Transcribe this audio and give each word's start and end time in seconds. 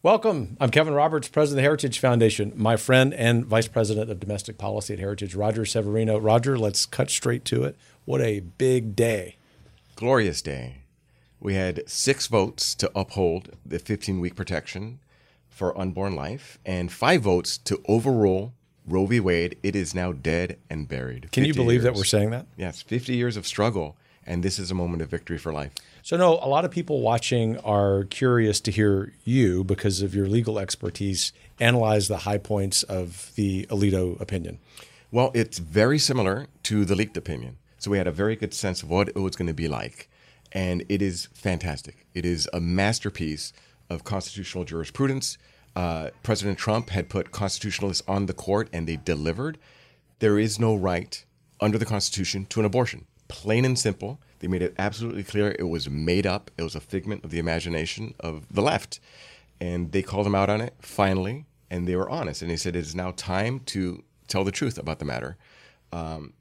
Welcome. 0.00 0.56
I'm 0.60 0.70
Kevin 0.70 0.94
Roberts, 0.94 1.26
President 1.26 1.54
of 1.54 1.56
the 1.56 1.62
Heritage 1.62 1.98
Foundation, 1.98 2.52
my 2.54 2.76
friend 2.76 3.12
and 3.12 3.44
Vice 3.44 3.66
President 3.66 4.08
of 4.08 4.20
Domestic 4.20 4.56
Policy 4.56 4.92
at 4.92 5.00
Heritage, 5.00 5.34
Roger 5.34 5.64
Severino. 5.64 6.18
Roger, 6.18 6.56
let's 6.56 6.86
cut 6.86 7.10
straight 7.10 7.44
to 7.46 7.64
it. 7.64 7.76
What 8.04 8.20
a 8.20 8.38
big 8.38 8.94
day. 8.94 9.38
Glorious 9.96 10.40
day. 10.40 10.82
We 11.40 11.54
had 11.54 11.82
six 11.90 12.28
votes 12.28 12.76
to 12.76 12.88
uphold 12.94 13.56
the 13.66 13.80
15 13.80 14.20
week 14.20 14.36
protection 14.36 15.00
for 15.48 15.76
unborn 15.76 16.14
life 16.14 16.60
and 16.64 16.92
five 16.92 17.22
votes 17.22 17.58
to 17.58 17.82
overrule 17.88 18.54
Roe 18.86 19.06
v. 19.06 19.18
Wade. 19.18 19.58
It 19.64 19.74
is 19.74 19.96
now 19.96 20.12
dead 20.12 20.58
and 20.70 20.88
buried. 20.88 21.32
Can 21.32 21.44
you 21.44 21.52
50 21.52 21.64
believe 21.64 21.82
that 21.82 21.94
we're 21.94 22.04
saying 22.04 22.30
that? 22.30 22.46
Yes, 22.56 22.82
50 22.82 23.16
years 23.16 23.36
of 23.36 23.48
struggle, 23.48 23.96
and 24.28 24.42
this 24.42 24.58
is 24.58 24.70
a 24.70 24.74
moment 24.74 25.02
of 25.02 25.08
victory 25.08 25.38
for 25.38 25.52
life. 25.52 25.72
So, 26.02 26.16
no, 26.16 26.34
a 26.34 26.46
lot 26.46 26.64
of 26.64 26.70
people 26.70 27.00
watching 27.00 27.58
are 27.58 28.04
curious 28.04 28.60
to 28.60 28.70
hear 28.70 29.12
you, 29.24 29.64
because 29.64 30.02
of 30.02 30.14
your 30.14 30.26
legal 30.26 30.58
expertise, 30.58 31.32
analyze 31.58 32.06
the 32.06 32.18
high 32.18 32.38
points 32.38 32.82
of 32.84 33.32
the 33.34 33.66
Alito 33.66 34.20
opinion. 34.20 34.58
Well, 35.10 35.32
it's 35.34 35.58
very 35.58 35.98
similar 35.98 36.46
to 36.64 36.84
the 36.84 36.94
leaked 36.94 37.16
opinion. 37.16 37.56
So 37.78 37.90
we 37.90 37.98
had 37.98 38.06
a 38.06 38.12
very 38.12 38.36
good 38.36 38.52
sense 38.52 38.82
of 38.82 38.90
what 38.90 39.08
it 39.08 39.16
was 39.16 39.34
going 39.34 39.48
to 39.48 39.54
be 39.54 39.68
like. 39.68 40.10
And 40.52 40.84
it 40.88 41.00
is 41.00 41.28
fantastic. 41.32 42.06
It 42.14 42.26
is 42.26 42.48
a 42.52 42.60
masterpiece 42.60 43.52
of 43.88 44.04
constitutional 44.04 44.64
jurisprudence. 44.64 45.38
Uh, 45.74 46.10
President 46.22 46.58
Trump 46.58 46.90
had 46.90 47.08
put 47.08 47.30
constitutionalists 47.30 48.02
on 48.06 48.26
the 48.26 48.34
court 48.34 48.68
and 48.72 48.86
they 48.86 48.96
delivered. 48.96 49.58
There 50.18 50.38
is 50.38 50.58
no 50.58 50.74
right 50.74 51.24
under 51.60 51.78
the 51.78 51.86
Constitution 51.86 52.46
to 52.46 52.60
an 52.60 52.66
abortion. 52.66 53.06
Plain 53.28 53.64
and 53.64 53.78
simple. 53.78 54.20
They 54.40 54.48
made 54.48 54.62
it 54.62 54.74
absolutely 54.78 55.24
clear 55.24 55.54
it 55.58 55.68
was 55.68 55.88
made 55.88 56.26
up, 56.26 56.50
it 56.56 56.62
was 56.62 56.74
a 56.74 56.80
figment 56.80 57.24
of 57.24 57.30
the 57.30 57.38
imagination 57.38 58.14
of 58.20 58.46
the 58.50 58.62
left. 58.62 59.00
And 59.60 59.92
they 59.92 60.02
called 60.02 60.26
them 60.26 60.34
out 60.34 60.48
on 60.48 60.60
it 60.60 60.74
finally, 60.80 61.46
and 61.70 61.86
they 61.86 61.96
were 61.96 62.08
honest. 62.08 62.42
And 62.42 62.50
they 62.50 62.56
said 62.56 62.76
it 62.76 62.80
is 62.80 62.94
now 62.94 63.12
time 63.12 63.60
to 63.66 64.04
tell 64.28 64.44
the 64.44 64.52
truth 64.52 64.78
about 64.78 64.98
the 64.98 65.04
matter. 65.04 65.36
Um, 65.92 66.34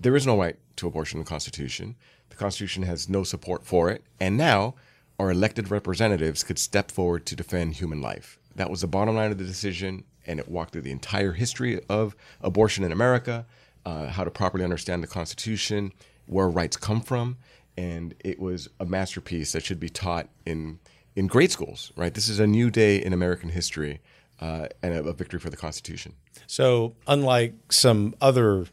there 0.00 0.16
is 0.16 0.26
no 0.26 0.38
right 0.38 0.56
to 0.76 0.86
abortion 0.86 1.18
in 1.18 1.24
the 1.24 1.28
Constitution. 1.28 1.96
The 2.30 2.36
Constitution 2.36 2.82
has 2.82 3.08
no 3.08 3.22
support 3.22 3.64
for 3.64 3.90
it. 3.90 4.02
And 4.20 4.36
now 4.36 4.74
our 5.18 5.30
elected 5.30 5.70
representatives 5.70 6.42
could 6.42 6.58
step 6.58 6.90
forward 6.90 7.24
to 7.26 7.36
defend 7.36 7.74
human 7.74 8.00
life. 8.02 8.38
That 8.54 8.70
was 8.70 8.80
the 8.80 8.86
bottom 8.86 9.16
line 9.16 9.32
of 9.32 9.38
the 9.38 9.44
decision, 9.44 10.04
and 10.26 10.38
it 10.38 10.48
walked 10.48 10.72
through 10.72 10.82
the 10.82 10.90
entire 10.90 11.32
history 11.32 11.80
of 11.88 12.16
abortion 12.42 12.84
in 12.84 12.92
America, 12.92 13.46
uh, 13.84 14.08
how 14.08 14.24
to 14.24 14.30
properly 14.30 14.64
understand 14.64 15.02
the 15.02 15.08
Constitution, 15.08 15.92
where 16.26 16.48
rights 16.48 16.76
come 16.76 17.00
from. 17.00 17.36
And 17.76 18.14
it 18.24 18.38
was 18.38 18.68
a 18.80 18.86
masterpiece 18.86 19.52
that 19.52 19.62
should 19.62 19.80
be 19.80 19.90
taught 19.90 20.28
in, 20.46 20.78
in 21.14 21.26
grade 21.26 21.52
schools, 21.52 21.92
right? 21.96 22.14
This 22.14 22.28
is 22.28 22.40
a 22.40 22.46
new 22.46 22.70
day 22.70 23.02
in 23.02 23.12
American 23.12 23.50
history 23.50 24.00
uh, 24.40 24.68
and 24.82 24.94
a, 24.94 25.04
a 25.04 25.12
victory 25.12 25.40
for 25.40 25.50
the 25.50 25.56
Constitution. 25.56 26.14
So, 26.46 26.94
unlike 27.06 27.72
some 27.72 28.14
other 28.20 28.66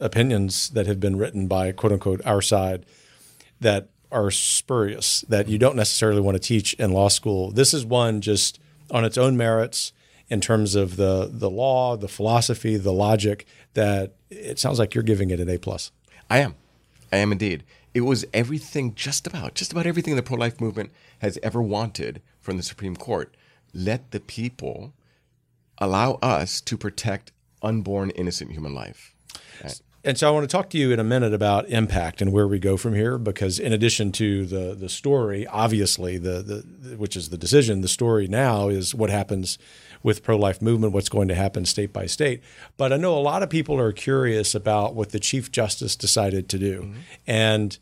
opinions 0.00 0.70
that 0.70 0.86
have 0.86 1.00
been 1.00 1.16
written 1.16 1.48
by 1.48 1.72
quote 1.72 1.92
unquote 1.92 2.20
our 2.24 2.42
side 2.42 2.86
that 3.60 3.88
are 4.12 4.30
spurious, 4.30 5.22
that 5.22 5.48
you 5.48 5.58
don't 5.58 5.76
necessarily 5.76 6.20
want 6.20 6.36
to 6.36 6.40
teach 6.40 6.74
in 6.74 6.92
law 6.92 7.08
school, 7.08 7.50
this 7.50 7.74
is 7.74 7.84
one 7.84 8.20
just 8.20 8.60
on 8.90 9.04
its 9.04 9.18
own 9.18 9.36
merits 9.36 9.92
in 10.28 10.40
terms 10.40 10.74
of 10.74 10.96
the 10.96 11.28
the 11.32 11.50
law, 11.50 11.96
the 11.96 12.08
philosophy, 12.08 12.76
the 12.76 12.92
logic 12.92 13.46
that 13.74 14.14
it 14.30 14.58
sounds 14.58 14.78
like 14.78 14.94
you're 14.94 15.04
giving 15.04 15.30
it 15.30 15.40
an 15.40 15.48
A 15.48 15.58
plus. 15.58 15.92
I 16.28 16.38
am. 16.38 16.54
I 17.12 17.18
am 17.18 17.32
indeed. 17.32 17.64
It 17.94 18.02
was 18.02 18.26
everything, 18.34 18.94
just 18.94 19.26
about, 19.26 19.54
just 19.54 19.72
about 19.72 19.86
everything 19.86 20.16
the 20.16 20.22
pro 20.22 20.36
life 20.36 20.60
movement 20.60 20.90
has 21.20 21.38
ever 21.42 21.62
wanted 21.62 22.20
from 22.40 22.56
the 22.56 22.62
Supreme 22.62 22.96
Court. 22.96 23.34
Let 23.72 24.10
the 24.10 24.20
people 24.20 24.92
allow 25.78 26.12
us 26.22 26.60
to 26.62 26.76
protect 26.76 27.32
unborn, 27.62 28.10
innocent 28.10 28.52
human 28.52 28.74
life. 28.74 29.14
And 30.04 30.16
so 30.16 30.28
I 30.28 30.30
want 30.30 30.44
to 30.48 30.56
talk 30.56 30.70
to 30.70 30.78
you 30.78 30.92
in 30.92 31.00
a 31.00 31.04
minute 31.04 31.34
about 31.34 31.68
impact 31.68 32.22
and 32.22 32.32
where 32.32 32.46
we 32.46 32.60
go 32.60 32.76
from 32.76 32.94
here, 32.94 33.18
because 33.18 33.58
in 33.58 33.72
addition 33.72 34.12
to 34.12 34.46
the 34.46 34.72
the 34.72 34.88
story, 34.88 35.48
obviously 35.48 36.16
the 36.16 36.42
the 36.80 36.96
which 36.96 37.16
is 37.16 37.30
the 37.30 37.36
decision, 37.36 37.80
the 37.80 37.88
story 37.88 38.28
now 38.28 38.68
is 38.68 38.94
what 38.94 39.10
happens 39.10 39.58
with 40.02 40.22
pro 40.22 40.36
life 40.36 40.62
movement, 40.62 40.92
what's 40.92 41.08
going 41.08 41.28
to 41.28 41.34
happen 41.34 41.64
state 41.64 41.92
by 41.92 42.06
state. 42.06 42.42
But 42.76 42.92
I 42.92 42.96
know 42.96 43.16
a 43.16 43.20
lot 43.20 43.42
of 43.42 43.50
people 43.50 43.78
are 43.78 43.92
curious 43.92 44.54
about 44.54 44.94
what 44.94 45.10
the 45.10 45.20
Chief 45.20 45.50
Justice 45.50 45.96
decided 45.96 46.48
to 46.50 46.58
do, 46.58 46.80
mm-hmm. 46.82 47.00
and 47.26 47.78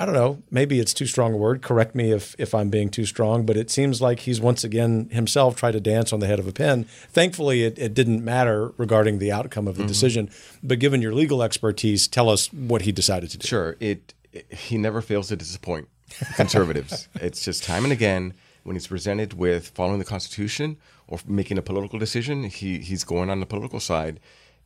I 0.00 0.06
don't 0.06 0.14
know, 0.14 0.42
maybe 0.48 0.78
it's 0.78 0.94
too 0.94 1.06
strong 1.06 1.34
a 1.34 1.36
word. 1.36 1.60
Correct 1.60 1.96
me 1.96 2.12
if 2.12 2.36
if 2.38 2.54
I'm 2.54 2.70
being 2.70 2.88
too 2.88 3.04
strong, 3.04 3.44
but 3.44 3.56
it 3.56 3.68
seems 3.68 4.00
like 4.00 4.20
he's 4.20 4.40
once 4.40 4.62
again 4.62 5.08
himself 5.10 5.56
tried 5.56 5.72
to 5.72 5.80
dance 5.80 6.12
on 6.12 6.20
the 6.20 6.28
head 6.28 6.38
of 6.38 6.46
a 6.46 6.52
pin. 6.52 6.84
Thankfully, 7.10 7.64
it, 7.64 7.78
it 7.78 7.94
didn't 7.94 8.24
matter 8.24 8.72
regarding 8.76 9.18
the 9.18 9.32
outcome 9.32 9.66
of 9.66 9.74
the 9.74 9.82
mm-hmm. 9.82 9.88
decision. 9.88 10.30
But 10.62 10.78
given 10.78 11.02
your 11.02 11.12
legal 11.12 11.42
expertise, 11.42 12.06
tell 12.06 12.28
us 12.28 12.52
what 12.52 12.82
he 12.82 12.92
decided 12.92 13.30
to 13.30 13.38
do. 13.38 13.48
Sure, 13.48 13.76
it, 13.80 14.14
it 14.32 14.52
he 14.52 14.78
never 14.78 15.02
fails 15.02 15.28
to 15.28 15.36
disappoint 15.36 15.88
conservatives. 16.36 17.08
it's 17.16 17.44
just 17.44 17.64
time 17.64 17.82
and 17.82 17.92
again 17.92 18.34
when 18.68 18.76
he's 18.76 18.86
presented 18.86 19.32
with 19.32 19.68
following 19.68 19.98
the 19.98 20.04
Constitution 20.04 20.76
or 21.06 21.18
making 21.26 21.56
a 21.56 21.62
political 21.62 21.98
decision, 21.98 22.44
he 22.44 22.78
he's 22.80 23.02
going 23.02 23.30
on 23.30 23.40
the 23.40 23.46
political 23.46 23.80
side 23.80 24.20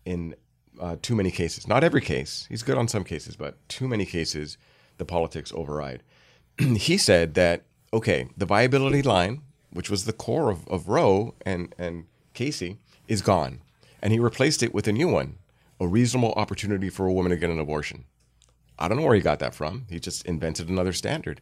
in 0.04 0.34
uh, 0.80 0.96
too 1.00 1.14
many 1.14 1.30
cases. 1.30 1.68
Not 1.68 1.84
every 1.84 2.00
case. 2.00 2.46
He's 2.48 2.64
good 2.64 2.76
on 2.76 2.88
some 2.88 3.04
cases, 3.04 3.36
but 3.36 3.56
too 3.68 3.86
many 3.86 4.04
cases, 4.04 4.58
the 4.98 5.04
politics 5.04 5.52
override. 5.54 6.02
he 6.58 6.98
said 6.98 7.34
that 7.34 7.62
okay, 7.94 8.28
the 8.36 8.44
viability 8.44 9.02
line, 9.02 9.42
which 9.70 9.88
was 9.88 10.04
the 10.04 10.12
core 10.12 10.50
of, 10.50 10.66
of 10.66 10.88
Roe 10.88 11.36
and 11.46 11.72
and 11.78 12.06
Casey, 12.34 12.78
is 13.06 13.22
gone, 13.22 13.62
and 14.02 14.12
he 14.12 14.19
replaced 14.19 14.64
it 14.64 14.74
with 14.74 14.88
a 14.88 14.92
new 14.92 15.06
one: 15.06 15.38
a 15.78 15.86
reasonable 15.86 16.32
opportunity 16.32 16.90
for 16.90 17.06
a 17.06 17.12
woman 17.12 17.30
to 17.30 17.36
get 17.36 17.50
an 17.50 17.60
abortion. 17.60 18.04
I 18.80 18.88
don't 18.88 18.96
know 18.96 19.04
where 19.04 19.14
he 19.14 19.20
got 19.20 19.38
that 19.38 19.54
from. 19.54 19.86
He 19.88 20.00
just 20.00 20.26
invented 20.26 20.69
another 20.69 20.92
standard. 20.92 21.40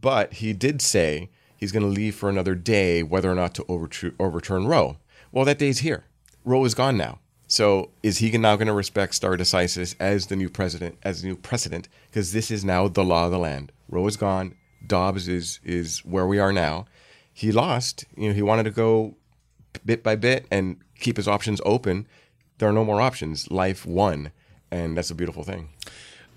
But 0.00 0.34
he 0.34 0.52
did 0.52 0.82
say 0.82 1.30
he's 1.56 1.72
going 1.72 1.82
to 1.82 1.88
leave 1.88 2.14
for 2.14 2.28
another 2.28 2.54
day 2.54 3.02
whether 3.02 3.30
or 3.30 3.34
not 3.34 3.54
to 3.54 3.64
overtu- 3.64 4.14
overturn 4.18 4.66
Roe. 4.66 4.96
Well, 5.32 5.44
that 5.44 5.58
day's 5.58 5.80
here. 5.80 6.04
Roe 6.44 6.64
is 6.64 6.74
gone 6.74 6.96
now. 6.96 7.18
So 7.46 7.90
is 8.02 8.18
he 8.18 8.36
now 8.36 8.56
going 8.56 8.68
to 8.68 8.72
respect 8.72 9.14
stare 9.14 9.36
decisis 9.36 9.94
as 10.00 10.26
the 10.26 10.36
new 10.36 10.48
president, 10.48 10.98
as 11.02 11.22
the 11.22 11.28
new 11.28 11.36
precedent? 11.36 11.88
Because 12.10 12.32
this 12.32 12.50
is 12.50 12.64
now 12.64 12.88
the 12.88 13.04
law 13.04 13.26
of 13.26 13.30
the 13.30 13.38
land. 13.38 13.70
Roe 13.88 14.06
is 14.06 14.16
gone. 14.16 14.56
Dobbs 14.86 15.28
is 15.28 15.60
is 15.62 16.00
where 16.04 16.26
we 16.26 16.38
are 16.38 16.52
now. 16.52 16.86
He 17.32 17.52
lost. 17.52 18.04
You 18.16 18.28
know, 18.28 18.34
he 18.34 18.42
wanted 18.42 18.64
to 18.64 18.70
go 18.70 19.16
bit 19.84 20.02
by 20.02 20.16
bit 20.16 20.46
and 20.50 20.78
keep 20.98 21.16
his 21.16 21.28
options 21.28 21.60
open. 21.64 22.06
There 22.58 22.68
are 22.68 22.72
no 22.72 22.84
more 22.84 23.00
options. 23.00 23.50
Life 23.50 23.84
won, 23.86 24.30
and 24.70 24.96
that's 24.96 25.10
a 25.10 25.14
beautiful 25.14 25.44
thing. 25.44 25.70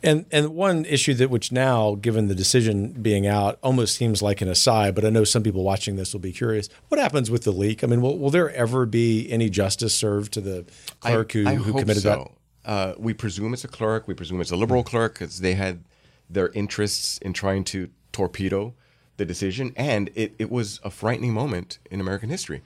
And 0.04 0.26
and 0.32 0.50
one 0.50 0.86
issue 0.86 1.14
that 1.16 1.30
which 1.30 1.52
now, 1.52 1.96
given 1.96 2.28
the 2.28 2.36
decision 2.36 2.92
being 2.92 3.26
out, 3.26 3.58
almost 3.64 3.96
seems 3.96 4.22
like 4.22 4.42
an 4.42 4.48
aside, 4.48 4.94
but 4.94 5.04
I 5.04 5.10
know 5.10 5.24
some 5.24 5.44
people 5.44 5.64
watching 5.64 5.96
this 5.96 6.14
will 6.14 6.20
be 6.20 6.32
curious. 6.32 6.70
What 6.90 7.00
happens 7.00 7.32
with 7.32 7.44
the 7.44 7.52
leak? 7.52 7.84
I 7.84 7.88
mean, 7.88 8.02
will, 8.02 8.18
will 8.18 8.30
there 8.30 8.52
ever 8.52 8.86
be 8.86 9.30
any 9.32 9.50
justice 9.50 9.96
served 9.96 10.34
to 10.34 10.42
the 10.42 10.66
clerk 11.00 11.32
who, 11.32 11.48
I 11.48 11.56
who 11.56 11.72
hope 11.72 11.82
committed 11.82 12.04
so. 12.04 12.32
Uh, 12.64 12.94
we 12.98 13.14
presume 13.14 13.54
it's 13.54 13.64
a 13.64 13.68
clerk. 13.68 14.08
We 14.08 14.14
presume 14.14 14.42
it's 14.42 14.52
a 14.52 14.56
liberal 14.58 14.84
clerk 14.84 15.14
because 15.14 15.40
they 15.40 15.54
had 15.54 15.84
their 16.30 16.50
interests 16.50 17.18
in 17.20 17.34
trying 17.34 17.64
to 17.64 17.90
torpedo 18.12 18.74
the 19.16 19.26
decision. 19.26 19.72
And 19.76 20.10
it, 20.16 20.36
it 20.38 20.52
was 20.52 20.80
a 20.84 20.90
frightening 20.90 21.34
moment 21.34 21.80
in 21.90 22.02
American 22.02 22.30
history. 22.30 22.62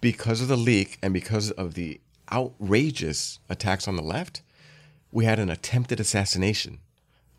Because 0.00 0.40
of 0.40 0.48
the 0.48 0.56
leak 0.56 0.98
and 1.02 1.12
because 1.12 1.50
of 1.52 1.74
the 1.74 2.00
outrageous 2.32 3.38
attacks 3.48 3.86
on 3.86 3.96
the 3.96 4.02
left, 4.02 4.42
we 5.14 5.24
had 5.24 5.38
an 5.38 5.48
attempted 5.48 6.00
assassination 6.00 6.80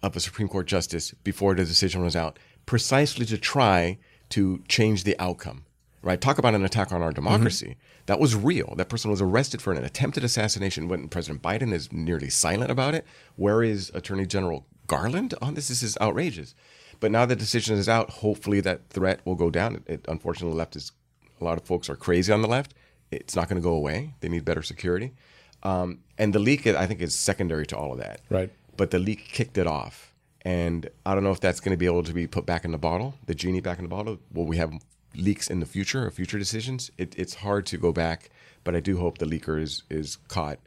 of 0.02 0.16
a 0.16 0.20
Supreme 0.22 0.48
Court 0.48 0.66
justice 0.66 1.12
before 1.24 1.54
the 1.54 1.66
decision 1.66 2.02
was 2.02 2.16
out, 2.16 2.40
precisely 2.66 3.26
to 3.26 3.38
try 3.38 4.00
to 4.30 4.64
change 4.68 5.04
the 5.04 5.20
outcome. 5.20 5.66
Right? 6.02 6.22
Talk 6.22 6.38
about 6.38 6.56
an 6.56 6.64
attack 6.64 6.92
on 6.94 7.02
our 7.02 7.10
mm-hmm. 7.10 7.16
democracy. 7.16 7.76
That 8.06 8.20
was 8.20 8.36
real. 8.36 8.76
That 8.78 8.90
person 8.90 9.12
was 9.12 9.22
arrested 9.22 9.62
for 9.62 9.74
an 9.74 9.84
attempted 9.84 10.24
assassination 10.24 10.88
when 10.88 11.10
President 11.10 11.42
Biden 11.42 11.74
is 11.74 11.92
nearly 11.92 12.30
silent 12.30 12.72
about 12.72 12.96
it. 12.96 13.06
Where 13.36 13.62
is 13.62 13.92
Attorney 13.94 14.26
General 14.26 14.66
Garland 14.88 15.34
on 15.42 15.56
this? 15.56 15.68
This 15.68 15.84
is 15.84 15.98
outrageous. 16.00 16.56
But 17.00 17.12
now 17.12 17.26
the 17.26 17.36
decision 17.36 17.78
is 17.78 17.90
out. 17.90 18.10
Hopefully 18.10 18.62
that 18.62 18.88
threat 18.90 19.20
will 19.26 19.36
go 19.36 19.50
down. 19.50 19.76
It, 19.76 19.84
it 19.88 20.06
unfortunately, 20.08 20.58
left 20.58 20.78
is 20.78 20.94
a 21.42 21.44
lot 21.44 21.58
of 21.58 21.66
folks 21.66 21.90
are 21.90 21.98
crazy 21.98 22.32
on 22.32 22.42
the 22.42 22.48
left. 22.48 22.74
It's 23.12 23.36
not 23.36 23.50
going 23.50 23.62
to 23.62 23.68
go 23.68 23.74
away. 23.74 24.14
They 24.22 24.30
need 24.30 24.46
better 24.46 24.64
security. 24.64 25.12
Um, 25.66 26.00
and 26.18 26.32
the 26.32 26.40
leak, 26.40 26.68
I 26.68 26.86
think, 26.86 27.02
is 27.02 27.14
secondary 27.16 27.66
to 27.68 27.78
all 27.78 27.92
of 27.92 27.98
that. 27.98 28.22
Right. 28.30 28.52
But 28.78 28.92
the 28.92 29.00
leak 29.00 29.28
kicked 29.28 29.58
it 29.58 29.68
off. 29.68 30.14
And 30.44 30.90
I 31.06 31.16
don't 31.16 31.24
know 31.24 31.32
if 31.32 31.40
that's 31.40 31.60
going 31.60 31.72
to 31.72 31.78
be 31.78 31.88
able 31.88 32.04
to 32.04 32.14
be 32.14 32.28
put 32.28 32.46
back 32.46 32.66
in 32.66 32.72
the 32.72 32.78
bottle, 32.78 33.16
the 33.26 33.34
genie 33.34 33.62
back 33.62 33.80
in 33.80 33.84
the 33.84 33.90
bottle. 33.90 34.20
Will 34.32 34.46
we 34.46 34.58
have 34.58 34.72
leaks 35.16 35.50
in 35.50 35.60
the 35.60 35.66
future 35.66 36.06
or 36.06 36.12
future 36.12 36.38
decisions? 36.38 36.92
It, 37.00 37.16
it's 37.18 37.36
hard 37.36 37.66
to 37.68 37.78
go 37.78 37.92
back, 37.92 38.30
but 38.64 38.76
I 38.76 38.80
do 38.80 38.98
hope 38.98 39.18
the 39.18 39.26
leaker 39.26 39.60
is, 39.60 39.82
is 39.90 40.18
caught 40.28 40.60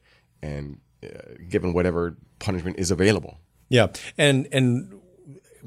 and 0.43 0.81
uh, 1.05 1.09
given 1.49 1.73
whatever 1.73 2.17
punishment 2.41 2.77
is 2.79 2.91
available. 2.91 3.39
Yeah, 3.69 3.89
and 4.17 4.49
and 4.51 4.99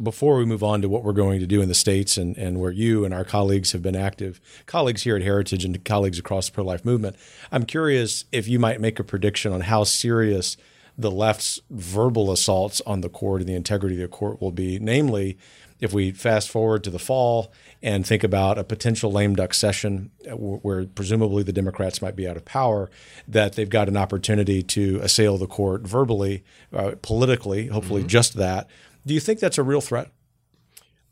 before 0.02 0.38
we 0.38 0.46
move 0.46 0.64
on 0.64 0.82
to 0.82 0.90
what 0.90 1.04
we're 1.04 1.14
going 1.14 1.40
to 1.40 1.48
do 1.48 1.62
in 1.62 1.68
the 1.68 1.76
states 1.76 2.18
and, 2.18 2.38
and 2.38 2.60
where 2.60 2.72
you 2.72 3.06
and 3.06 3.14
our 3.14 3.24
colleagues 3.24 3.72
have 3.72 3.82
been 3.82 3.96
active, 3.96 4.40
colleagues 4.66 5.04
here 5.04 5.16
at 5.16 5.22
Heritage 5.22 5.66
and 5.66 5.84
colleagues 5.86 6.20
across 6.20 6.48
the 6.48 6.54
pro 6.54 6.64
life 6.64 6.86
movement, 6.86 7.16
I'm 7.52 7.66
curious 7.66 8.26
if 8.32 8.48
you 8.48 8.60
might 8.60 8.82
make 8.82 9.00
a 9.00 9.04
prediction 9.04 9.54
on 9.54 9.62
how 9.62 9.84
serious 9.84 10.58
the 10.98 11.12
left's 11.12 11.60
verbal 11.70 12.32
assaults 12.32 12.82
on 12.86 13.02
the 13.02 13.10
court 13.10 13.42
and 13.42 13.50
the 13.50 13.56
integrity 13.56 13.96
of 13.96 14.02
the 14.02 14.16
court 14.16 14.42
will 14.42 14.52
be. 14.52 14.78
Namely, 14.80 15.38
if 15.82 15.92
we 15.92 16.12
fast 16.12 16.50
forward 16.50 16.84
to 16.84 16.92
the 16.92 17.00
fall 17.00 17.52
and 17.82 18.06
think 18.06 18.24
about 18.24 18.60
a 18.60 18.64
potential 18.64 19.12
lame 19.12 19.36
duck 19.36 19.54
session 19.54 20.12
where 20.32 20.86
presumably 20.86 21.42
the 21.42 21.52
Democrats 21.52 22.02
might 22.02 22.16
be 22.16 22.28
out 22.28 22.38
of 22.38 22.46
power, 22.46 22.90
that 23.28 23.54
they've 23.54 23.70
got 23.70 23.90
an 23.90 23.98
opportunity 23.98 24.62
to 24.62 25.00
assail 25.02 25.38
the 25.40 25.48
court 25.48 25.82
verbally, 25.82 26.44
uh, 26.72 26.92
politically, 27.02 27.68
hopefully 27.68 28.02
mm-hmm. 28.02 28.10
just 28.10 28.36
that. 28.36 28.70
Do 29.06 29.14
you 29.14 29.20
think 29.20 29.40
that's 29.40 29.58
a 29.58 29.64
real 29.64 29.82
threat? 29.82 30.10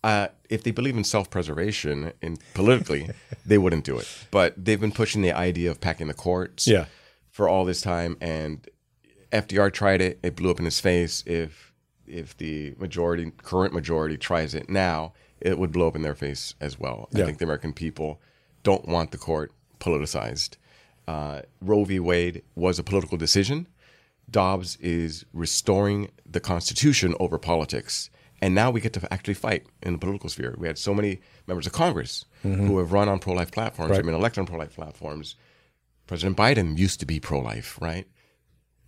Uh, 0.04 0.30
if 0.50 0.64
they 0.64 0.72
believe 0.72 0.96
in 0.96 1.04
self-preservation 1.04 2.14
and 2.22 2.40
politically, 2.54 3.10
they 3.46 3.58
wouldn't 3.58 3.84
do 3.84 3.98
it. 3.98 4.08
But 4.32 4.54
they've 4.58 4.80
been 4.80 4.94
pushing 4.94 5.22
the 5.22 5.34
idea 5.34 5.70
of 5.72 5.82
packing 5.82 6.08
the 6.08 6.14
courts 6.14 6.68
yeah. 6.68 6.86
for 7.30 7.50
all 7.50 7.66
this 7.66 7.82
time, 7.82 8.18
and 8.22 8.66
FDR 9.32 9.74
tried 9.74 10.02
it; 10.02 10.20
it 10.24 10.36
blew 10.36 10.52
up 10.52 10.60
in 10.60 10.66
his 10.66 10.80
face. 10.80 11.24
If 11.26 11.74
if 12.08 12.36
the 12.38 12.76
majority, 12.80 13.32
current 13.44 13.74
majority, 13.74 14.18
tries 14.18 14.56
it 14.56 14.70
now, 14.70 15.14
it 15.42 15.60
would 15.60 15.72
blow 15.72 15.88
up 15.88 15.96
in 15.96 16.02
their 16.02 16.16
face 16.16 16.56
as 16.60 16.80
well. 16.80 17.08
Yeah. 17.12 17.24
I 17.24 17.26
think 17.26 17.38
the 17.38 17.46
American 17.46 17.74
people 17.74 18.22
don't 18.64 18.88
want 18.88 19.12
the 19.12 19.18
court 19.18 19.52
politicized. 19.80 20.56
Uh, 21.08 21.42
Roe 21.62 21.84
v. 21.84 22.00
Wade 22.00 22.44
was 22.56 22.80
a 22.80 22.84
political 22.84 23.18
decision. 23.18 23.68
Dobbs 24.32 24.76
is 24.78 25.26
restoring 25.34 26.10
the 26.26 26.40
Constitution 26.40 27.16
over 27.20 27.38
politics. 27.38 28.10
And 28.42 28.56
now 28.56 28.72
we 28.72 28.80
get 28.80 28.94
to 28.94 29.14
actually 29.14 29.34
fight 29.34 29.66
in 29.82 29.94
the 29.94 30.00
political 30.00 30.30
sphere. 30.30 30.56
We 30.58 30.68
had 30.68 30.78
so 30.78 30.94
many 30.94 31.20
members 31.46 31.68
of 31.68 31.74
Congress 31.74 32.26
mm-hmm. 32.44 32.68
who 32.68 32.78
have 32.78 32.94
run 32.94 33.10
on 33.10 33.20
pro 33.20 33.34
life 33.34 33.52
platforms, 33.52 33.90
right. 33.90 33.98
have 33.98 34.06
been 34.06 34.16
elected 34.16 34.40
on 34.40 34.46
pro 34.46 34.58
life 34.58 34.76
platforms. 34.76 35.36
President 36.08 36.38
Biden 36.38 36.78
used 36.78 37.00
to 37.02 37.06
be 37.06 37.20
pro 37.20 37.40
life, 37.40 37.78
right? 37.82 38.08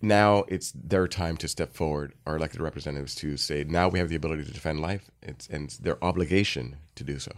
Now 0.00 0.44
it's 0.48 0.72
their 0.72 1.06
time 1.06 1.36
to 1.36 1.48
step 1.48 1.74
forward, 1.74 2.14
our 2.26 2.36
elected 2.36 2.60
representatives, 2.60 3.14
to 3.16 3.36
say, 3.36 3.62
now 3.64 3.88
we 3.88 4.00
have 4.00 4.08
the 4.08 4.16
ability 4.16 4.44
to 4.44 4.52
defend 4.52 4.80
life, 4.80 5.10
it's, 5.22 5.46
and 5.48 5.64
it's 5.64 5.76
their 5.76 6.02
obligation 6.02 6.76
to 6.96 7.04
do 7.04 7.18
so. 7.18 7.32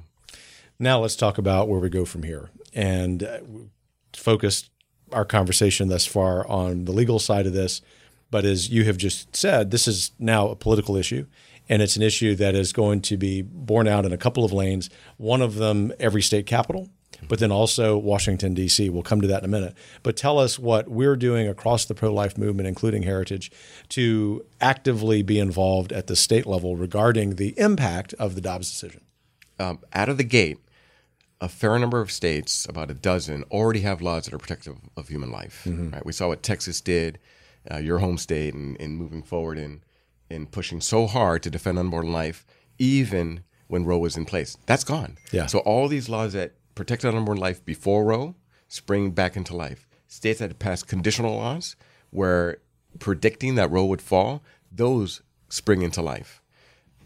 Now 0.79 1.01
let's 1.01 1.17
talk 1.17 1.37
about 1.37 1.69
where 1.69 1.81
we 1.81 1.91
go 1.91 2.05
from 2.05 2.23
here. 2.23 2.51
And 2.73 3.23
uh, 3.23 3.41
focused 4.15 4.71
our 5.13 5.25
conversation 5.25 5.89
thus 5.89 6.07
far 6.07 6.47
on 6.49 6.85
the 6.85 6.93
legal 6.93 7.19
side 7.19 7.47
of 7.47 7.53
this. 7.53 7.81
But 8.31 8.45
as 8.45 8.69
you 8.69 8.85
have 8.85 8.97
just 8.97 9.37
said, 9.37 9.71
this 9.71 9.87
is 9.87 10.11
now 10.19 10.49
a 10.49 10.57
political 10.57 10.97
issue, 10.97 11.27
and 11.69 11.81
it's 11.81 11.97
an 11.97 12.03
issue 12.03 12.35
that 12.37 12.55
is 12.55 12.73
going 12.73 13.01
to 13.03 13.17
be 13.17 13.43
borne 13.43 13.87
out 13.87 14.05
in 14.05 14.13
a 14.13 14.19
couple 14.19 14.45
of 14.45 14.53
lanes. 14.53 14.91
One 15.17 15.41
of 15.41 15.55
them, 15.55 15.93
every 16.01 16.23
state 16.23 16.47
capital, 16.47 16.91
but 17.29 17.39
then 17.39 17.53
also 17.53 17.97
Washington, 17.97 18.55
D.C. 18.55 18.91
We'll 18.91 19.03
come 19.03 19.21
to 19.21 19.29
that 19.29 19.43
in 19.43 19.45
a 19.45 19.49
minute. 19.49 19.75
But 20.03 20.17
tell 20.17 20.39
us 20.39 20.59
what 20.59 20.89
we're 20.89 21.17
doing 21.17 21.49
across 21.49 21.85
the 21.85 21.95
pro 21.95 22.13
life 22.13 22.37
movement, 22.37 22.67
including 22.67 23.03
Heritage, 23.03 23.51
to 23.91 24.45
actively 24.61 25.23
be 25.23 25.39
involved 25.39 25.93
at 25.93 26.07
the 26.07 26.17
state 26.17 26.47
level 26.47 26.77
regarding 26.77 27.37
the 27.37 27.59
impact 27.59 28.15
of 28.15 28.35
the 28.35 28.41
Dobbs 28.41 28.71
decision. 28.71 29.03
Um, 29.59 29.79
out 29.93 30.09
of 30.09 30.17
the 30.17 30.25
gate, 30.25 30.59
a 31.41 31.49
fair 31.49 31.79
number 31.79 32.01
of 32.01 32.11
states, 32.11 32.67
about 32.69 32.91
a 32.91 32.95
dozen, 32.95 33.45
already 33.51 33.81
have 33.81 34.01
laws 34.01 34.25
that 34.25 34.35
are 34.35 34.39
protective 34.39 34.77
of 34.97 35.09
human 35.09 35.31
life. 35.31 35.63
Mm-hmm. 35.67 35.91
Right? 35.91 36.07
We 36.07 36.13
saw 36.13 36.29
what 36.29 36.43
Texas 36.43 36.81
did, 36.81 37.19
uh, 37.71 37.79
your 37.79 37.99
home 37.99 38.19
state, 38.19 38.55
in, 38.55 38.77
in 38.77 38.97
moving 38.97 39.23
forward 39.23 39.59
in 39.59 39.83
in 40.31 40.47
pushing 40.47 40.81
so 40.81 41.07
hard 41.07 41.43
to 41.43 41.51
defend 41.51 41.79
unborn 41.79 42.11
life, 42.11 42.47
even 42.79 43.45
when 43.69 43.85
Roe 43.85 43.99
was 43.99 44.17
in 44.17 44.25
place. 44.25 44.57
That's 44.67 44.85
gone. 44.85 45.17
Yeah. 45.33 45.47
So 45.47 45.59
all 45.61 45.87
these 45.89 46.09
laws 46.09 46.33
that 46.33 46.55
protected 46.75 47.15
unborn 47.15 47.39
life 47.39 47.65
before 47.65 48.05
Roe 48.05 48.35
spring 48.69 49.11
back 49.11 49.37
into 49.37 49.57
life. 49.57 49.87
States 50.09 50.41
that 50.41 50.59
passed 50.59 50.89
conditional 50.89 51.37
laws 51.37 51.77
where 52.11 52.59
predicting 52.99 53.55
that 53.57 53.71
Roe 53.71 53.85
would 53.85 54.03
fall, 54.03 54.43
those 54.71 55.23
spring 55.49 55.83
into 55.83 56.03
life. 56.03 56.41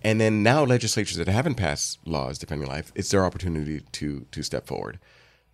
And 0.03 0.21
then 0.21 0.43
now 0.43 0.65
legislatures 0.65 1.17
that 1.17 1.29
haven't 1.29 1.57
passed 1.57 1.99
laws 2.07 2.39
defending 2.39 2.69
life, 2.69 2.93
it's 2.95 3.11
their 3.11 3.25
opportunity 3.25 3.83
to 3.93 4.27
to 4.31 4.43
step 4.43 4.67
forward. 4.67 4.99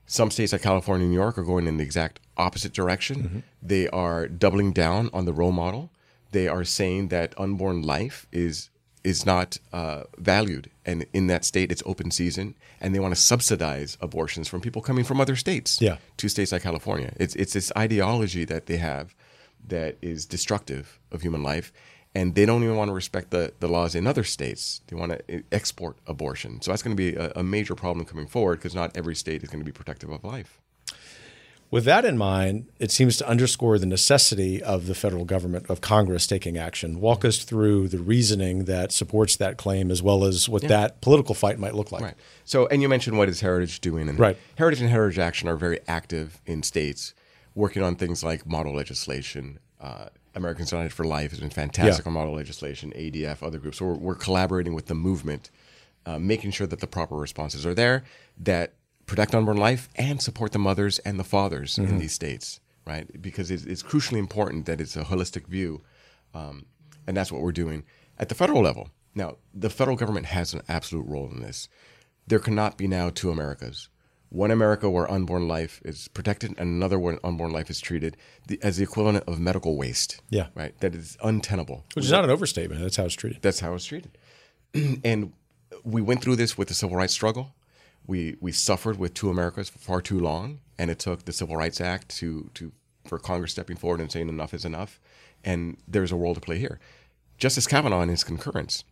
Some 0.07 0.31
states 0.31 0.53
like 0.53 0.63
California 0.63 1.05
and 1.05 1.13
New 1.13 1.21
York 1.21 1.39
are 1.39 1.45
going 1.45 1.67
in 1.67 1.79
the 1.79 1.85
exact 1.85 2.21
opposite 2.37 2.75
direction. 2.75 3.17
Mm-hmm. 3.17 3.39
They 3.63 3.89
are 3.89 4.29
doubling 4.29 4.73
down 4.73 5.09
on 5.13 5.25
the 5.25 5.33
Roe 5.33 5.51
model. 5.51 5.91
They 6.33 6.47
are 6.47 6.65
saying 6.65 7.09
that 7.09 7.35
unborn 7.39 7.83
life 7.83 8.27
is 8.33 8.71
is 9.03 9.27
not 9.27 9.59
uh, 9.73 10.05
valued, 10.17 10.71
and 10.87 11.05
in 11.13 11.27
that 11.27 11.45
state, 11.45 11.71
it's 11.71 11.83
open 11.85 12.11
season, 12.11 12.55
and 12.81 12.95
they 12.95 12.99
want 12.99 13.15
to 13.15 13.21
subsidize 13.21 13.99
abortions 14.01 14.49
from 14.49 14.63
people 14.63 14.81
coming 14.81 15.05
from 15.05 15.21
other 15.21 15.37
states. 15.37 15.79
Yeah. 15.81 15.99
to 16.17 16.29
states 16.29 16.53
like 16.53 16.63
California. 16.63 17.13
It's 17.19 17.35
it's 17.37 17.53
this 17.53 17.71
ideology 17.77 18.45
that 18.47 18.67
they 18.67 18.79
have 18.79 19.15
that 19.69 19.97
is 20.03 20.27
destructive 20.27 20.99
of 21.13 21.23
human 21.23 21.43
life, 21.43 21.73
and 22.15 22.35
they 22.35 22.47
don't 22.47 22.63
even 22.63 22.77
want 22.77 22.89
to 22.89 22.95
respect 22.95 23.31
the, 23.31 23.53
the 23.61 23.69
laws 23.69 23.95
in 23.95 24.07
other 24.07 24.25
states. 24.25 24.81
They 24.87 24.97
want 24.97 25.13
to 25.13 25.31
eh, 25.31 25.41
export 25.51 25.97
abortion. 26.07 26.61
So 26.63 26.71
that's 26.71 26.83
going 26.83 26.97
to 26.97 27.13
be 27.13 27.17
a, 27.17 27.33
a 27.37 27.43
major 27.43 27.75
problem 27.75 28.07
coming 28.07 28.27
forward 28.27 28.57
because 28.59 28.75
not 28.75 28.97
every 28.97 29.15
state 29.15 29.43
is 29.43 29.49
going 29.49 29.61
to 29.61 29.65
be 29.65 29.73
protective 29.73 30.11
of 30.11 30.23
life. 30.25 30.61
With 31.71 31.87
that 31.87 32.05
in 32.05 32.17
mind, 32.17 32.69
it 32.79 32.93
seems 32.93 33.17
to 33.17 33.29
underscore 33.29 33.81
the 33.81 33.87
necessity 33.87 34.63
of 34.63 34.87
the 34.87 34.95
federal 34.95 35.25
government, 35.25 35.69
of 35.69 35.81
Congress 35.81 36.25
taking 36.25 36.57
action. 36.57 37.01
Walk 37.01 37.25
us 37.25 37.43
through 37.43 37.89
the 37.89 37.99
reasoning 37.99 38.67
that 38.67 38.93
supports 38.93 39.35
that 39.37 39.57
claim 39.57 39.91
as 39.91 40.01
well 40.01 40.25
as 40.25 40.49
what 40.49 40.63
yeah. 40.63 40.69
that 40.69 41.01
political 41.01 41.35
fight 41.35 41.59
might 41.59 41.75
look 41.75 41.91
like. 41.91 42.03
Right. 42.03 42.15
So, 42.45 42.69
and 42.69 42.81
you 42.81 42.89
mentioned 42.89 43.19
what 43.19 43.29
is 43.29 43.41
Heritage 43.41 43.81
doing? 43.81 44.09
And 44.09 44.21
right. 44.21 44.37
Heritage 44.57 44.83
and 44.83 44.91
Heritage 44.91 45.19
Action 45.19 45.49
are 45.49 45.57
very 45.57 45.81
active 45.89 46.41
in 46.47 46.63
states 46.63 47.13
working 47.55 47.83
on 47.83 47.97
things 47.97 48.23
like 48.23 48.47
model 48.47 48.75
legislation, 48.75 49.59
uh, 49.85 50.07
Americans 50.35 50.73
United 50.73 50.93
for 50.93 51.05
Life 51.05 51.31
has 51.31 51.41
been 51.41 51.51
fantastic 51.51 52.05
yeah. 52.05 52.09
on 52.09 52.15
model 52.15 52.35
legislation, 52.35 52.93
ADF, 52.97 53.43
other 53.43 53.59
groups. 53.59 53.79
So 53.79 53.87
we're, 53.87 53.95
we're 53.95 54.15
collaborating 54.15 54.75
with 54.75 54.87
the 54.87 54.95
movement, 54.95 55.51
uh, 56.07 56.19
making 56.19 56.53
sure 56.53 56.67
that 56.67 56.81
the 56.81 56.87
proper 56.87 57.15
responses 57.15 57.67
are 57.67 57.75
there 57.75 58.03
that 58.39 58.73
protect 59.07 59.35
unborn 59.35 59.59
life 59.59 59.91
and 59.97 60.23
support 60.23 60.53
the 60.53 60.59
mothers 60.59 60.99
and 61.01 61.21
the 61.21 61.25
fathers 61.25 61.77
mm-hmm. 61.77 61.91
in 61.91 61.99
these 61.99 62.15
states, 62.15 62.61
right? 62.87 63.21
Because 63.21 63.51
it's, 63.51 63.65
it's, 63.65 63.83
crucially 63.83 64.19
important 64.19 64.65
that 64.65 64.81
it's 64.81 64.97
a 64.97 65.05
holistic 65.05 65.47
view. 65.47 65.83
Um, 66.33 66.65
and 67.07 67.15
that's 67.15 67.31
what 67.31 67.43
we're 67.43 67.53
doing 67.53 67.85
at 68.19 68.31
the 68.31 68.35
federal 68.35 68.63
level. 68.63 68.89
Now, 69.15 69.37
the 69.53 69.71
federal 69.71 69.97
government 69.97 70.27
has 70.27 70.55
an 70.55 70.63
absolute 70.67 71.07
role 71.07 71.31
in 71.31 71.41
this. 71.41 71.69
There 72.27 72.39
cannot 72.39 72.79
be 72.79 72.89
now 72.89 73.11
two 73.11 73.31
Americas 73.31 73.89
one 74.31 74.51
America 74.51 74.91
where 74.91 75.11
unborn 75.11 75.47
life 75.47 75.81
is 75.85 76.09
protected 76.09 76.51
and 76.59 76.69
another 76.69 76.99
where 76.99 77.19
unborn 77.25 77.53
life 77.53 77.71
is 77.71 77.81
treated 77.81 78.17
the, 78.49 78.59
as 78.63 78.79
the 78.79 78.83
equivalent 78.83 79.25
of 79.29 79.39
medical 79.39 79.77
waste. 79.77 80.21
Yeah. 80.31 80.49
Right? 80.55 80.79
That 80.81 80.95
is 80.95 81.17
untenable. 81.23 81.85
Which 81.95 82.05
is 82.05 82.11
not 82.11 82.25
an 82.25 82.31
overstatement. 82.31 82.81
That's 82.81 82.97
how 82.97 83.05
it's 83.05 83.15
treated. 83.15 83.43
That's 83.43 83.61
how 83.61 83.75
it's 83.75 83.85
treated. 83.85 84.19
and 85.05 85.33
we 85.85 86.03
went 86.03 86.23
through 86.23 86.37
this 86.37 86.59
with 86.59 86.69
the 86.69 86.75
civil 86.75 86.97
rights 86.97 87.13
struggle. 87.13 87.55
We 88.07 88.37
we 88.41 88.53
suffered 88.53 88.99
with 88.99 89.15
two 89.15 89.31
Americas 89.31 89.71
for 89.71 89.79
far 89.79 90.03
too 90.03 90.21
long, 90.21 90.61
and 90.79 90.91
it 90.91 90.99
took 90.99 91.25
the 91.25 91.33
Civil 91.33 91.57
Rights 91.57 91.81
Act 91.81 92.11
to 92.17 92.51
to 92.55 92.73
for 93.07 93.19
Congress 93.19 93.53
stepping 93.53 93.77
forward 93.77 94.01
and 94.01 94.11
saying 94.11 94.29
enough 94.29 94.53
is 94.53 94.65
enough. 94.65 95.01
And 95.43 95.77
there's 95.87 96.13
a 96.13 96.17
role 96.17 96.35
to 96.35 96.41
play 96.41 96.59
here. 96.59 96.81
Justice 97.39 97.67
Kavanaugh 97.67 98.03
in 98.03 98.09
his 98.09 98.25
concurrence 98.25 98.85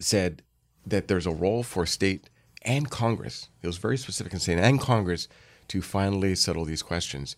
said 0.00 0.42
that 0.84 1.08
there's 1.08 1.26
a 1.26 1.32
role 1.32 1.62
for 1.62 1.86
state 1.86 2.28
and 2.66 2.90
Congress. 2.90 3.48
It 3.62 3.66
was 3.66 3.78
very 3.78 3.96
specific 3.96 4.32
in 4.32 4.40
saying, 4.40 4.58
and 4.58 4.80
Congress 4.80 5.28
to 5.68 5.82
finally 5.82 6.34
settle 6.34 6.64
these 6.64 6.82
questions. 6.82 7.36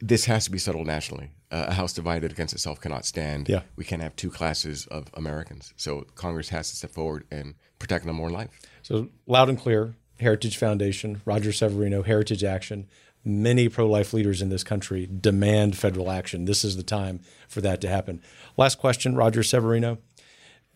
This 0.00 0.26
has 0.26 0.44
to 0.44 0.50
be 0.50 0.58
settled 0.58 0.86
nationally. 0.86 1.30
Uh, 1.50 1.66
a 1.68 1.74
house 1.74 1.92
divided 1.92 2.32
against 2.32 2.52
itself 2.52 2.80
cannot 2.80 3.04
stand. 3.04 3.48
Yeah. 3.48 3.62
We 3.76 3.84
can't 3.84 4.02
have 4.02 4.14
two 4.16 4.30
classes 4.30 4.86
of 4.88 5.10
Americans. 5.14 5.72
So 5.76 6.06
Congress 6.14 6.50
has 6.50 6.70
to 6.70 6.76
step 6.76 6.90
forward 6.90 7.24
and 7.30 7.54
protect 7.78 8.04
them 8.04 8.16
more 8.16 8.30
life. 8.30 8.50
So 8.82 9.08
loud 9.26 9.48
and 9.48 9.58
clear, 9.58 9.94
Heritage 10.20 10.56
Foundation, 10.56 11.22
Roger 11.24 11.52
Severino, 11.52 12.02
Heritage 12.02 12.44
Action. 12.44 12.88
Many 13.24 13.68
pro 13.68 13.88
life 13.88 14.12
leaders 14.12 14.40
in 14.40 14.50
this 14.50 14.62
country 14.62 15.06
demand 15.06 15.76
federal 15.76 16.10
action. 16.10 16.44
This 16.44 16.64
is 16.64 16.76
the 16.76 16.84
time 16.84 17.20
for 17.48 17.60
that 17.60 17.80
to 17.80 17.88
happen. 17.88 18.22
Last 18.56 18.78
question, 18.78 19.16
Roger 19.16 19.42
Severino. 19.42 19.98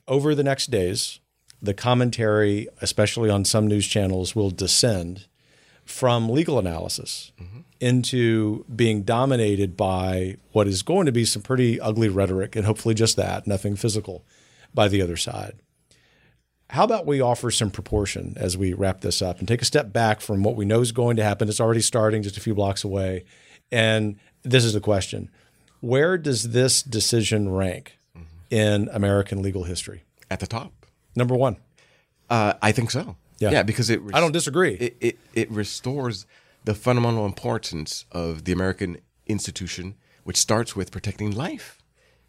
Over 0.09 0.35
the 0.35 0.43
next 0.43 0.71
days, 0.71 1.20
the 1.63 1.75
commentary, 1.75 2.69
especially 2.81 3.31
on 3.31 3.45
some 3.45 3.67
news 3.67 3.87
channels, 3.87 4.35
will 4.35 4.51
descend 4.51 5.27
from 5.85 6.29
legal 6.29 6.59
analysis 6.59 7.33
mm-hmm. 7.41 7.61
into 7.81 8.65
being 8.75 9.03
dominated 9.03 9.77
by 9.77 10.37
what 10.53 10.67
is 10.67 10.83
going 10.83 11.07
to 11.07 11.13
be 11.13 11.25
some 11.25 11.43
pretty 11.43 11.81
ugly 11.81 12.09
rhetoric 12.09 12.57
and 12.57 12.65
hopefully 12.65 12.95
just 12.95 13.17
that, 13.17 13.47
nothing 13.47 13.77
physical, 13.77 14.25
by 14.73 14.89
the 14.89 15.03
other 15.03 15.17
side. 15.17 15.55
How 16.71 16.85
about 16.85 17.07
we 17.07 17.21
offer 17.21 17.51
some 17.51 17.71
proportion 17.71 18.35
as 18.37 18.57
we 18.57 18.73
wrap 18.73 19.01
this 19.01 19.21
up 19.21 19.41
and 19.41 19.49
take 19.49 19.61
a 19.61 19.65
step 19.65 19.93
back 19.93 20.21
from 20.21 20.45
what 20.45 20.55
we 20.55 20.65
know 20.65 20.81
is 20.81 20.93
going 20.93 21.17
to 21.17 21.25
happen? 21.25 21.49
It's 21.49 21.61
already 21.61 21.81
starting 21.81 22.23
just 22.23 22.37
a 22.37 22.41
few 22.41 22.55
blocks 22.55 22.85
away. 22.85 23.25
And 23.73 24.21
this 24.45 24.65
is 24.65 24.73
the 24.73 24.81
question 24.81 25.31
Where 25.81 26.17
does 26.17 26.51
this 26.51 26.83
decision 26.85 27.51
rank 27.51 27.99
mm-hmm. 28.17 28.55
in 28.55 28.89
American 28.93 29.43
legal 29.43 29.65
history? 29.65 30.05
At 30.31 30.39
the 30.39 30.47
top 30.47 30.80
Number 31.15 31.35
one. 31.35 31.57
Uh, 32.29 32.55
I 32.63 32.73
think 32.73 32.91
so. 32.91 33.17
Yeah. 33.39 33.51
yeah, 33.51 33.63
because 33.63 33.91
it. 33.91 34.01
I 34.13 34.21
don't 34.21 34.33
disagree. 34.33 34.75
It, 34.75 34.97
it 35.01 35.19
it 35.35 35.51
restores 35.51 36.27
the 36.65 36.75
fundamental 36.75 37.25
importance 37.25 38.05
of 38.13 38.45
the 38.45 38.53
American 38.53 38.99
institution, 39.27 39.95
which 40.25 40.37
starts 40.37 40.77
with 40.77 40.91
protecting 40.91 41.31
life. 41.31 41.83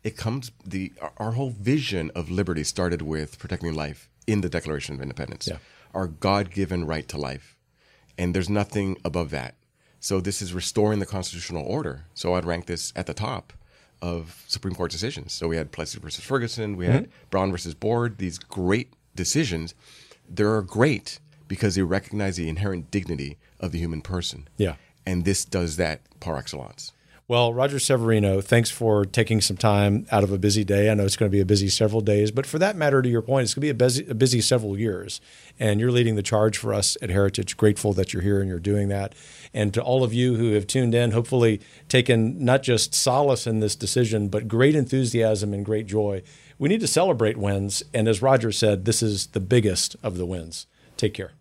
It 0.03 0.17
comes 0.17 0.51
the 0.65 0.93
our 1.17 1.33
whole 1.33 1.51
vision 1.51 2.11
of 2.15 2.31
liberty 2.31 2.63
started 2.63 3.01
with 3.01 3.37
protecting 3.37 3.73
life 3.73 4.09
in 4.25 4.41
the 4.41 4.49
Declaration 4.49 4.95
of 4.95 5.01
Independence. 5.01 5.47
Yeah. 5.47 5.57
Our 5.93 6.07
God-given 6.07 6.85
right 6.85 7.07
to 7.09 7.17
life, 7.17 7.57
and 8.17 8.33
there's 8.33 8.49
nothing 8.49 8.97
above 9.03 9.29
that. 9.31 9.55
So 9.99 10.21
this 10.21 10.41
is 10.41 10.53
restoring 10.53 10.99
the 10.99 11.05
constitutional 11.05 11.65
order. 11.65 12.05
So 12.13 12.33
I'd 12.33 12.45
rank 12.45 12.65
this 12.65 12.93
at 12.95 13.05
the 13.05 13.13
top 13.13 13.53
of 14.01 14.43
Supreme 14.47 14.75
Court 14.75 14.91
decisions. 14.91 15.33
So 15.33 15.47
we 15.47 15.57
had 15.57 15.71
Plessy 15.71 15.99
versus 15.99 16.23
Ferguson, 16.23 16.77
we 16.77 16.85
hmm? 16.85 16.91
had 16.91 17.09
Brown 17.29 17.51
versus 17.51 17.73
Board. 17.73 18.17
These 18.17 18.39
great 18.39 18.93
decisions. 19.15 19.73
They're 20.29 20.61
great 20.61 21.19
because 21.47 21.75
they 21.75 21.81
recognize 21.81 22.37
the 22.37 22.47
inherent 22.47 22.91
dignity 22.91 23.37
of 23.59 23.71
the 23.71 23.79
human 23.79 24.01
person. 24.01 24.47
Yeah. 24.57 24.75
And 25.05 25.25
this 25.25 25.43
does 25.45 25.77
that 25.77 26.01
par 26.19 26.37
excellence. 26.37 26.93
Well, 27.31 27.53
Roger 27.53 27.79
Severino, 27.79 28.41
thanks 28.41 28.69
for 28.69 29.05
taking 29.05 29.39
some 29.39 29.55
time 29.55 30.05
out 30.11 30.25
of 30.25 30.33
a 30.33 30.37
busy 30.37 30.65
day. 30.65 30.91
I 30.91 30.95
know 30.95 31.05
it's 31.05 31.15
going 31.15 31.31
to 31.31 31.33
be 31.33 31.39
a 31.39 31.45
busy 31.45 31.69
several 31.69 32.01
days, 32.01 32.29
but 32.29 32.45
for 32.45 32.59
that 32.59 32.75
matter, 32.75 33.01
to 33.01 33.07
your 33.07 33.21
point, 33.21 33.45
it's 33.45 33.53
going 33.53 33.61
to 33.61 33.67
be 33.67 33.69
a 33.69 33.73
busy, 33.73 34.05
a 34.09 34.13
busy 34.13 34.41
several 34.41 34.77
years. 34.77 35.21
And 35.57 35.79
you're 35.79 35.93
leading 35.93 36.17
the 36.17 36.23
charge 36.23 36.57
for 36.57 36.73
us 36.73 36.97
at 37.01 37.09
Heritage. 37.09 37.55
Grateful 37.55 37.93
that 37.93 38.11
you're 38.11 38.21
here 38.21 38.41
and 38.41 38.49
you're 38.49 38.59
doing 38.59 38.89
that. 38.89 39.15
And 39.53 39.73
to 39.73 39.81
all 39.81 40.03
of 40.03 40.13
you 40.13 40.35
who 40.35 40.55
have 40.55 40.67
tuned 40.67 40.93
in, 40.93 41.11
hopefully 41.11 41.61
taken 41.87 42.43
not 42.43 42.63
just 42.63 42.93
solace 42.93 43.47
in 43.47 43.61
this 43.61 43.77
decision, 43.77 44.27
but 44.27 44.49
great 44.49 44.75
enthusiasm 44.75 45.53
and 45.53 45.63
great 45.63 45.85
joy. 45.85 46.23
We 46.59 46.67
need 46.67 46.81
to 46.81 46.87
celebrate 46.87 47.37
wins. 47.37 47.81
And 47.93 48.09
as 48.09 48.21
Roger 48.21 48.51
said, 48.51 48.83
this 48.83 49.01
is 49.01 49.27
the 49.27 49.39
biggest 49.39 49.95
of 50.03 50.17
the 50.17 50.25
wins. 50.25 50.67
Take 50.97 51.13
care. 51.13 51.31